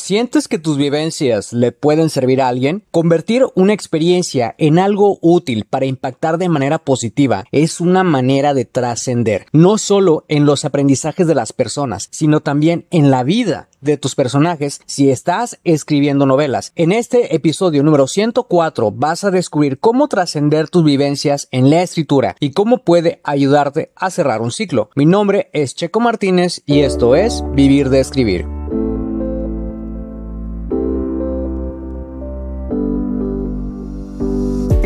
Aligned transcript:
¿Sientes 0.00 0.48
que 0.48 0.58
tus 0.58 0.78
vivencias 0.78 1.52
le 1.52 1.72
pueden 1.72 2.08
servir 2.08 2.40
a 2.40 2.48
alguien? 2.48 2.82
Convertir 2.90 3.44
una 3.54 3.74
experiencia 3.74 4.54
en 4.56 4.78
algo 4.78 5.18
útil 5.20 5.66
para 5.66 5.84
impactar 5.84 6.38
de 6.38 6.48
manera 6.48 6.78
positiva 6.78 7.44
es 7.52 7.80
una 7.80 8.02
manera 8.02 8.54
de 8.54 8.64
trascender, 8.64 9.46
no 9.52 9.76
solo 9.78 10.24
en 10.28 10.46
los 10.46 10.64
aprendizajes 10.64 11.26
de 11.26 11.34
las 11.34 11.52
personas, 11.52 12.08
sino 12.10 12.40
también 12.40 12.86
en 12.90 13.10
la 13.10 13.22
vida 13.24 13.68
de 13.82 13.98
tus 13.98 14.14
personajes 14.14 14.80
si 14.86 15.10
estás 15.10 15.60
escribiendo 15.64 16.26
novelas. 16.26 16.72
En 16.76 16.92
este 16.92 17.34
episodio 17.34 17.82
número 17.82 18.06
104 18.06 18.92
vas 18.92 19.24
a 19.24 19.30
descubrir 19.30 19.78
cómo 19.78 20.08
trascender 20.08 20.68
tus 20.68 20.82
vivencias 20.82 21.46
en 21.50 21.70
la 21.70 21.82
escritura 21.82 22.36
y 22.40 22.52
cómo 22.52 22.84
puede 22.84 23.20
ayudarte 23.22 23.92
a 23.96 24.10
cerrar 24.10 24.40
un 24.40 24.50
ciclo. 24.50 24.90
Mi 24.96 25.04
nombre 25.04 25.50
es 25.52 25.74
Checo 25.74 26.00
Martínez 26.00 26.62
y 26.64 26.80
esto 26.80 27.14
es 27.14 27.44
Vivir 27.54 27.90
de 27.90 28.00
Escribir. 28.00 28.59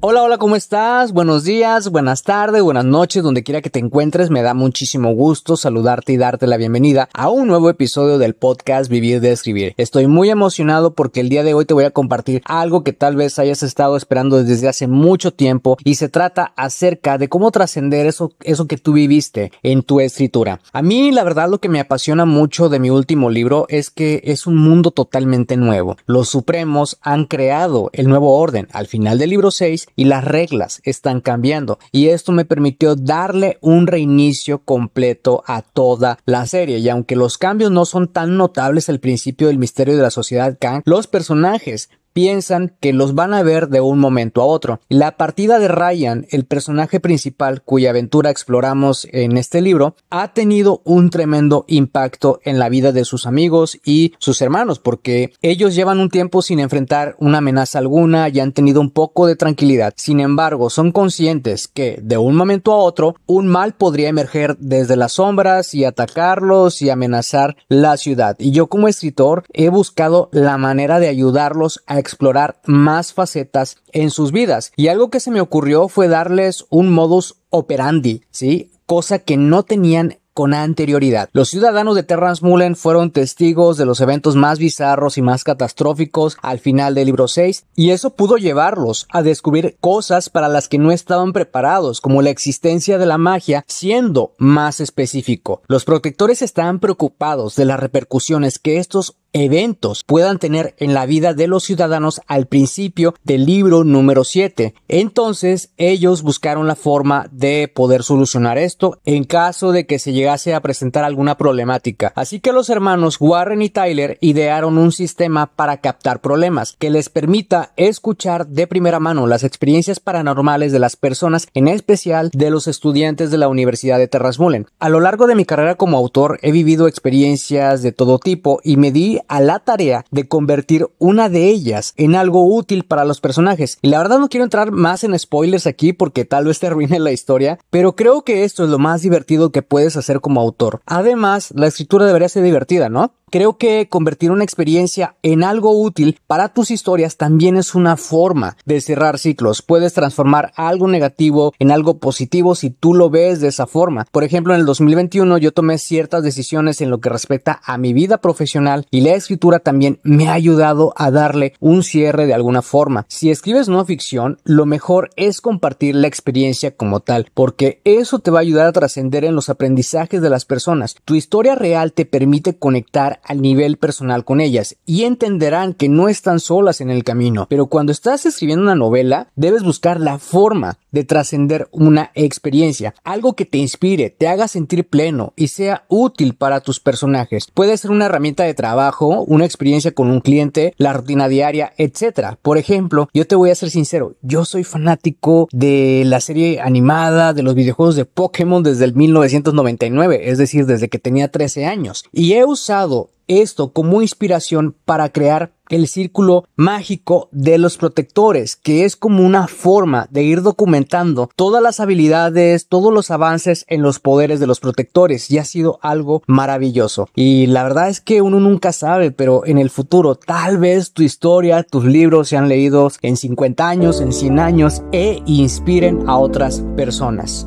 Hola, 0.00 0.22
hola, 0.22 0.38
¿cómo 0.38 0.54
estás? 0.54 1.10
Buenos 1.10 1.42
días, 1.42 1.90
buenas 1.90 2.22
tardes, 2.22 2.62
buenas 2.62 2.84
noches, 2.84 3.24
donde 3.24 3.42
quiera 3.42 3.62
que 3.62 3.68
te 3.68 3.80
encuentres. 3.80 4.30
Me 4.30 4.42
da 4.42 4.54
muchísimo 4.54 5.12
gusto 5.12 5.56
saludarte 5.56 6.12
y 6.12 6.16
darte 6.16 6.46
la 6.46 6.56
bienvenida 6.56 7.08
a 7.12 7.30
un 7.30 7.48
nuevo 7.48 7.68
episodio 7.68 8.16
del 8.16 8.34
podcast 8.34 8.88
Vivir 8.88 9.20
de 9.20 9.32
Escribir. 9.32 9.74
Estoy 9.76 10.06
muy 10.06 10.30
emocionado 10.30 10.94
porque 10.94 11.18
el 11.18 11.28
día 11.28 11.42
de 11.42 11.52
hoy 11.52 11.64
te 11.64 11.74
voy 11.74 11.82
a 11.82 11.90
compartir 11.90 12.42
algo 12.44 12.84
que 12.84 12.92
tal 12.92 13.16
vez 13.16 13.40
hayas 13.40 13.64
estado 13.64 13.96
esperando 13.96 14.44
desde 14.44 14.68
hace 14.68 14.86
mucho 14.86 15.32
tiempo 15.32 15.76
y 15.82 15.96
se 15.96 16.08
trata 16.08 16.52
acerca 16.54 17.18
de 17.18 17.28
cómo 17.28 17.50
trascender 17.50 18.06
eso, 18.06 18.30
eso 18.44 18.68
que 18.68 18.76
tú 18.76 18.92
viviste 18.92 19.50
en 19.64 19.82
tu 19.82 19.98
escritura. 19.98 20.60
A 20.72 20.80
mí, 20.80 21.10
la 21.10 21.24
verdad, 21.24 21.50
lo 21.50 21.58
que 21.58 21.68
me 21.68 21.80
apasiona 21.80 22.24
mucho 22.24 22.68
de 22.68 22.78
mi 22.78 22.90
último 22.90 23.30
libro 23.30 23.66
es 23.68 23.90
que 23.90 24.20
es 24.22 24.46
un 24.46 24.58
mundo 24.58 24.92
totalmente 24.92 25.56
nuevo. 25.56 25.96
Los 26.06 26.28
Supremos 26.28 26.98
han 27.02 27.24
creado 27.24 27.90
el 27.92 28.08
nuevo 28.08 28.38
orden. 28.38 28.68
Al 28.72 28.86
final 28.86 29.18
del 29.18 29.30
libro 29.30 29.50
6 29.50 29.88
y 29.98 30.04
las 30.04 30.22
reglas 30.22 30.80
están 30.84 31.20
cambiando. 31.20 31.80
Y 31.90 32.10
esto 32.10 32.30
me 32.30 32.44
permitió 32.44 32.94
darle 32.94 33.58
un 33.60 33.88
reinicio 33.88 34.60
completo 34.60 35.42
a 35.44 35.60
toda 35.62 36.20
la 36.24 36.46
serie. 36.46 36.78
Y 36.78 36.88
aunque 36.88 37.16
los 37.16 37.36
cambios 37.36 37.72
no 37.72 37.84
son 37.84 38.06
tan 38.06 38.36
notables 38.36 38.88
al 38.88 39.00
principio 39.00 39.48
del 39.48 39.58
misterio 39.58 39.96
de 39.96 40.02
la 40.02 40.12
sociedad 40.12 40.56
Kang, 40.60 40.82
los 40.84 41.08
personajes 41.08 41.90
piensan 42.18 42.74
que 42.80 42.92
los 42.92 43.14
van 43.14 43.32
a 43.32 43.44
ver 43.44 43.68
de 43.68 43.80
un 43.80 44.00
momento 44.00 44.42
a 44.42 44.44
otro. 44.44 44.80
La 44.88 45.16
partida 45.16 45.60
de 45.60 45.68
Ryan, 45.68 46.26
el 46.30 46.46
personaje 46.46 46.98
principal 46.98 47.62
cuya 47.62 47.90
aventura 47.90 48.30
exploramos 48.30 49.06
en 49.12 49.36
este 49.36 49.60
libro, 49.60 49.94
ha 50.10 50.32
tenido 50.32 50.82
un 50.82 51.10
tremendo 51.10 51.64
impacto 51.68 52.40
en 52.42 52.58
la 52.58 52.70
vida 52.70 52.90
de 52.90 53.04
sus 53.04 53.24
amigos 53.24 53.78
y 53.84 54.14
sus 54.18 54.42
hermanos, 54.42 54.80
porque 54.80 55.32
ellos 55.42 55.76
llevan 55.76 56.00
un 56.00 56.10
tiempo 56.10 56.42
sin 56.42 56.58
enfrentar 56.58 57.14
una 57.20 57.38
amenaza 57.38 57.78
alguna 57.78 58.28
y 58.28 58.40
han 58.40 58.50
tenido 58.50 58.80
un 58.80 58.90
poco 58.90 59.28
de 59.28 59.36
tranquilidad. 59.36 59.94
Sin 59.96 60.18
embargo, 60.18 60.70
son 60.70 60.90
conscientes 60.90 61.68
que 61.68 62.00
de 62.02 62.18
un 62.18 62.34
momento 62.34 62.72
a 62.72 62.78
otro 62.78 63.14
un 63.26 63.46
mal 63.46 63.74
podría 63.74 64.08
emerger 64.08 64.56
desde 64.58 64.96
las 64.96 65.12
sombras 65.12 65.72
y 65.72 65.84
atacarlos 65.84 66.82
y 66.82 66.90
amenazar 66.90 67.56
la 67.68 67.96
ciudad. 67.96 68.34
Y 68.40 68.50
yo 68.50 68.66
como 68.66 68.88
escritor 68.88 69.44
he 69.52 69.68
buscado 69.68 70.30
la 70.32 70.58
manera 70.58 70.98
de 70.98 71.06
ayudarlos 71.06 71.84
a 71.86 72.00
explorar 72.08 72.60
más 72.64 73.12
facetas 73.12 73.76
en 73.92 74.10
sus 74.10 74.32
vidas. 74.32 74.72
Y 74.76 74.88
algo 74.88 75.10
que 75.10 75.20
se 75.20 75.30
me 75.30 75.40
ocurrió 75.40 75.88
fue 75.88 76.08
darles 76.08 76.66
un 76.70 76.90
modus 76.90 77.36
operandi, 77.50 78.22
¿sí? 78.30 78.72
Cosa 78.86 79.18
que 79.18 79.36
no 79.36 79.62
tenían 79.62 80.16
con 80.38 80.54
anterioridad. 80.54 81.28
Los 81.32 81.48
ciudadanos 81.48 81.96
de 81.96 82.04
Terransmullen 82.04 82.76
fueron 82.76 83.10
testigos 83.10 83.76
de 83.76 83.84
los 83.84 84.00
eventos 84.00 84.36
más 84.36 84.60
bizarros 84.60 85.18
y 85.18 85.22
más 85.22 85.42
catastróficos 85.42 86.36
al 86.42 86.60
final 86.60 86.94
del 86.94 87.06
libro 87.06 87.26
6 87.26 87.64
y 87.74 87.90
eso 87.90 88.10
pudo 88.10 88.36
llevarlos 88.36 89.08
a 89.10 89.24
descubrir 89.24 89.76
cosas 89.80 90.30
para 90.30 90.46
las 90.46 90.68
que 90.68 90.78
no 90.78 90.92
estaban 90.92 91.32
preparados, 91.32 92.00
como 92.00 92.22
la 92.22 92.30
existencia 92.30 92.98
de 92.98 93.06
la 93.06 93.18
magia, 93.18 93.64
siendo 93.66 94.36
más 94.38 94.78
específico. 94.78 95.62
Los 95.66 95.84
protectores 95.84 96.40
estaban 96.40 96.78
preocupados 96.78 97.56
de 97.56 97.64
las 97.64 97.80
repercusiones 97.80 98.60
que 98.60 98.78
estos 98.78 99.16
eventos 99.32 100.04
puedan 100.04 100.38
tener 100.38 100.74
en 100.78 100.94
la 100.94 101.06
vida 101.06 101.34
de 101.34 101.46
los 101.46 101.64
ciudadanos 101.64 102.20
al 102.26 102.46
principio 102.46 103.14
del 103.24 103.46
libro 103.46 103.84
número 103.84 104.24
7. 104.24 104.74
Entonces 104.88 105.70
ellos 105.76 106.22
buscaron 106.22 106.66
la 106.66 106.76
forma 106.76 107.28
de 107.30 107.70
poder 107.72 108.02
solucionar 108.02 108.58
esto 108.58 108.98
en 109.04 109.24
caso 109.24 109.72
de 109.72 109.86
que 109.86 109.98
se 109.98 110.12
llegase 110.12 110.54
a 110.54 110.60
presentar 110.60 111.04
alguna 111.04 111.36
problemática. 111.36 112.12
Así 112.16 112.40
que 112.40 112.52
los 112.52 112.70
hermanos 112.70 113.16
Warren 113.20 113.62
y 113.62 113.70
Tyler 113.70 114.18
idearon 114.20 114.78
un 114.78 114.92
sistema 114.92 115.46
para 115.46 115.78
captar 115.78 116.20
problemas 116.20 116.76
que 116.78 116.90
les 116.90 117.08
permita 117.08 117.72
escuchar 117.76 118.46
de 118.46 118.66
primera 118.66 119.00
mano 119.00 119.26
las 119.26 119.44
experiencias 119.44 120.00
paranormales 120.00 120.72
de 120.72 120.78
las 120.78 120.96
personas, 120.96 121.48
en 121.54 121.68
especial 121.68 122.30
de 122.32 122.50
los 122.50 122.66
estudiantes 122.66 123.30
de 123.30 123.38
la 123.38 123.48
Universidad 123.48 123.98
de 123.98 124.08
Terrasmullen. 124.08 124.66
A 124.78 124.88
lo 124.88 125.00
largo 125.00 125.26
de 125.26 125.34
mi 125.34 125.44
carrera 125.44 125.76
como 125.76 125.98
autor 125.98 126.38
he 126.42 126.52
vivido 126.52 126.88
experiencias 126.88 127.82
de 127.82 127.92
todo 127.92 128.18
tipo 128.18 128.60
y 128.62 128.76
me 128.76 128.92
di 128.92 129.17
a 129.28 129.40
la 129.40 129.58
tarea 129.58 130.04
de 130.10 130.28
convertir 130.28 130.86
una 130.98 131.28
de 131.28 131.48
ellas 131.48 131.94
en 131.96 132.14
algo 132.14 132.46
útil 132.46 132.84
para 132.84 133.04
los 133.04 133.20
personajes. 133.20 133.78
Y 133.82 133.88
la 133.88 133.98
verdad 133.98 134.18
no 134.18 134.28
quiero 134.28 134.44
entrar 134.44 134.70
más 134.70 135.04
en 135.04 135.18
spoilers 135.18 135.66
aquí 135.66 135.92
porque 135.92 136.24
tal 136.24 136.46
vez 136.46 136.60
te 136.60 136.66
arruine 136.66 136.98
la 136.98 137.12
historia, 137.12 137.58
pero 137.70 137.96
creo 137.96 138.22
que 138.22 138.44
esto 138.44 138.64
es 138.64 138.70
lo 138.70 138.78
más 138.78 139.02
divertido 139.02 139.50
que 139.50 139.62
puedes 139.62 139.96
hacer 139.96 140.20
como 140.20 140.40
autor. 140.40 140.80
Además, 140.86 141.52
la 141.54 141.66
escritura 141.66 142.06
debería 142.06 142.28
ser 142.28 142.42
divertida, 142.42 142.88
¿no? 142.88 143.12
Creo 143.30 143.58
que 143.58 143.88
convertir 143.88 144.30
una 144.30 144.44
experiencia 144.44 145.16
en 145.22 145.44
algo 145.44 145.78
útil 145.78 146.18
para 146.26 146.48
tus 146.48 146.70
historias 146.70 147.16
también 147.16 147.56
es 147.56 147.74
una 147.74 147.96
forma 147.96 148.56
de 148.64 148.80
cerrar 148.80 149.18
ciclos. 149.18 149.62
Puedes 149.62 149.92
transformar 149.92 150.52
algo 150.56 150.88
negativo 150.88 151.52
en 151.58 151.70
algo 151.70 151.98
positivo 151.98 152.54
si 152.54 152.70
tú 152.70 152.94
lo 152.94 153.10
ves 153.10 153.40
de 153.40 153.48
esa 153.48 153.66
forma. 153.66 154.06
Por 154.10 154.24
ejemplo, 154.24 154.54
en 154.54 154.60
el 154.60 154.66
2021 154.66 155.38
yo 155.38 155.52
tomé 155.52 155.78
ciertas 155.78 156.22
decisiones 156.22 156.80
en 156.80 156.90
lo 156.90 157.00
que 157.00 157.08
respecta 157.08 157.60
a 157.64 157.78
mi 157.78 157.92
vida 157.92 158.18
profesional 158.18 158.86
y 158.90 159.02
la 159.02 159.14
escritura 159.14 159.58
también 159.58 160.00
me 160.02 160.28
ha 160.28 160.32
ayudado 160.32 160.92
a 160.96 161.10
darle 161.10 161.54
un 161.60 161.82
cierre 161.82 162.26
de 162.26 162.34
alguna 162.34 162.62
forma. 162.62 163.04
Si 163.08 163.30
escribes 163.30 163.68
no 163.68 163.84
ficción, 163.84 164.38
lo 164.44 164.66
mejor 164.66 165.10
es 165.16 165.40
compartir 165.40 165.94
la 165.94 166.06
experiencia 166.08 166.76
como 166.76 167.00
tal, 167.00 167.30
porque 167.34 167.80
eso 167.84 168.18
te 168.18 168.30
va 168.30 168.38
a 168.38 168.42
ayudar 168.42 168.66
a 168.66 168.72
trascender 168.72 169.24
en 169.24 169.34
los 169.34 169.48
aprendizajes 169.48 170.20
de 170.22 170.30
las 170.30 170.44
personas. 170.44 170.96
Tu 171.04 171.14
historia 171.14 171.54
real 171.54 171.92
te 171.92 172.04
permite 172.04 172.56
conectar 172.56 173.17
al 173.24 173.40
nivel 173.42 173.76
personal 173.76 174.24
con 174.24 174.40
ellas 174.40 174.76
y 174.86 175.04
entenderán 175.04 175.74
que 175.74 175.88
no 175.88 176.08
están 176.08 176.40
solas 176.40 176.80
en 176.80 176.90
el 176.90 177.04
camino. 177.04 177.46
Pero 177.48 177.66
cuando 177.66 177.92
estás 177.92 178.26
escribiendo 178.26 178.62
una 178.62 178.74
novela, 178.74 179.28
debes 179.36 179.62
buscar 179.62 180.00
la 180.00 180.18
forma 180.18 180.78
de 180.90 181.04
trascender 181.04 181.68
una 181.70 182.10
experiencia, 182.14 182.94
algo 183.04 183.34
que 183.34 183.44
te 183.44 183.58
inspire, 183.58 184.10
te 184.10 184.28
haga 184.28 184.48
sentir 184.48 184.88
pleno 184.88 185.32
y 185.36 185.48
sea 185.48 185.84
útil 185.88 186.34
para 186.34 186.60
tus 186.60 186.80
personajes. 186.80 187.48
Puede 187.52 187.76
ser 187.76 187.90
una 187.90 188.06
herramienta 188.06 188.44
de 188.44 188.54
trabajo, 188.54 189.22
una 189.22 189.44
experiencia 189.44 189.92
con 189.92 190.10
un 190.10 190.20
cliente, 190.20 190.74
la 190.78 190.92
rutina 190.92 191.28
diaria, 191.28 191.72
etc. 191.76 192.36
Por 192.40 192.58
ejemplo, 192.58 193.08
yo 193.12 193.26
te 193.26 193.36
voy 193.36 193.50
a 193.50 193.54
ser 193.54 193.70
sincero, 193.70 194.14
yo 194.22 194.44
soy 194.44 194.64
fanático 194.64 195.48
de 195.52 196.02
la 196.06 196.20
serie 196.20 196.60
animada, 196.60 197.32
de 197.32 197.42
los 197.42 197.54
videojuegos 197.54 197.96
de 197.96 198.04
Pokémon 198.04 198.62
desde 198.62 198.84
el 198.84 198.94
1999, 198.94 200.30
es 200.30 200.38
decir, 200.38 200.66
desde 200.66 200.88
que 200.88 200.98
tenía 200.98 201.30
13 201.30 201.66
años, 201.66 202.04
y 202.12 202.32
he 202.32 202.44
usado 202.44 203.07
esto 203.28 203.72
como 203.72 204.02
inspiración 204.02 204.74
para 204.84 205.10
crear 205.12 205.52
el 205.68 205.86
círculo 205.86 206.44
mágico 206.56 207.28
de 207.30 207.58
los 207.58 207.76
protectores, 207.76 208.56
que 208.56 208.86
es 208.86 208.96
como 208.96 209.22
una 209.22 209.48
forma 209.48 210.08
de 210.10 210.22
ir 210.22 210.40
documentando 210.40 211.28
todas 211.36 211.62
las 211.62 211.78
habilidades, 211.78 212.68
todos 212.68 212.90
los 212.90 213.10
avances 213.10 213.66
en 213.68 213.82
los 213.82 214.00
poderes 214.00 214.40
de 214.40 214.46
los 214.46 214.60
protectores 214.60 215.30
y 215.30 215.36
ha 215.36 215.44
sido 215.44 215.78
algo 215.82 216.22
maravilloso. 216.26 217.10
Y 217.14 217.46
la 217.48 217.64
verdad 217.64 217.90
es 217.90 218.00
que 218.00 218.22
uno 218.22 218.40
nunca 218.40 218.72
sabe, 218.72 219.10
pero 219.10 219.44
en 219.44 219.58
el 219.58 219.68
futuro 219.68 220.14
tal 220.14 220.56
vez 220.56 220.92
tu 220.92 221.02
historia, 221.02 221.62
tus 221.62 221.84
libros 221.84 222.28
sean 222.28 222.48
leídos 222.48 222.98
en 223.02 223.18
50 223.18 223.68
años, 223.68 224.00
en 224.00 224.12
100 224.12 224.38
años 224.38 224.82
e 224.92 225.22
inspiren 225.26 226.08
a 226.08 226.16
otras 226.16 226.62
personas. 226.76 227.46